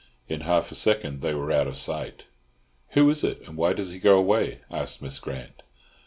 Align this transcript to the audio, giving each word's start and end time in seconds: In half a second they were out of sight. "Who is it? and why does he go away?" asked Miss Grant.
In 0.27 0.41
half 0.41 0.71
a 0.71 0.73
second 0.73 1.21
they 1.21 1.35
were 1.35 1.51
out 1.51 1.67
of 1.67 1.77
sight. 1.77 2.23
"Who 2.93 3.07
is 3.11 3.23
it? 3.23 3.39
and 3.45 3.55
why 3.55 3.73
does 3.73 3.91
he 3.91 3.99
go 3.99 4.17
away?" 4.17 4.61
asked 4.71 4.99
Miss 4.99 5.19
Grant. 5.19 5.61